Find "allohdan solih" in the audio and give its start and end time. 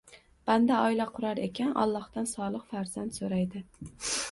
1.83-2.65